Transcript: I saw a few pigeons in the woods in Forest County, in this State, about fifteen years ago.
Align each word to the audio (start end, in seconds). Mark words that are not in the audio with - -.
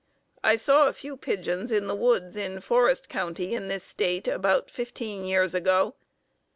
I 0.43 0.55
saw 0.55 0.87
a 0.87 0.93
few 0.93 1.15
pigeons 1.15 1.71
in 1.71 1.85
the 1.85 1.93
woods 1.93 2.35
in 2.35 2.59
Forest 2.59 3.07
County, 3.07 3.53
in 3.53 3.67
this 3.67 3.83
State, 3.83 4.27
about 4.27 4.71
fifteen 4.71 5.25
years 5.25 5.53
ago. 5.53 5.93